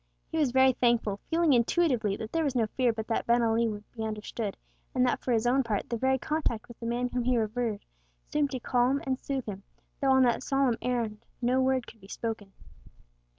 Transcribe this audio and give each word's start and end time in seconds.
He 0.31 0.39
was 0.39 0.49
very 0.51 0.73
thankful, 0.73 1.19
feeling 1.29 1.53
intuitively 1.53 2.15
that 2.17 2.31
there 2.31 2.43
was 2.43 2.55
no 2.55 2.65
fear 2.75 2.91
but 2.91 3.05
that 3.05 3.27
Abenali 3.27 3.69
would 3.69 3.83
be 3.91 4.03
understood, 4.03 4.57
and 4.95 5.07
for 5.19 5.31
his 5.31 5.45
own 5.45 5.61
part, 5.61 5.91
the 5.91 5.95
very 5.95 6.17
contact 6.17 6.67
with 6.67 6.79
the 6.79 6.87
man 6.87 7.09
whom 7.09 7.23
he 7.23 7.37
revered 7.37 7.85
seemed 8.25 8.49
to 8.49 8.59
calm 8.59 8.99
and 9.05 9.19
soothe 9.19 9.45
him, 9.47 9.61
though 10.01 10.09
on 10.11 10.23
that 10.23 10.41
solemn 10.41 10.79
errand 10.81 11.23
no 11.39 11.61
word 11.61 11.85
could 11.85 12.01
be 12.01 12.07
spoken. 12.07 12.51